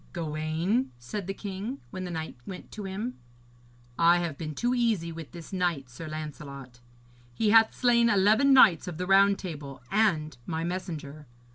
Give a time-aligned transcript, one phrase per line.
[0.13, 3.19] 'Gawaine,' said the king, when the knight went to him,
[3.99, 6.79] 'I have been too easy with this knight, Sir Lancelot.
[7.35, 11.27] He hath slain eleven knights of the Round Table and my messenger.